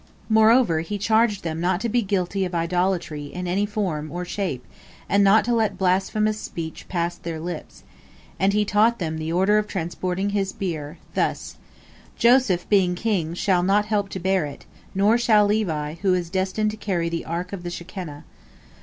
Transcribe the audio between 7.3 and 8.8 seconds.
lips, and he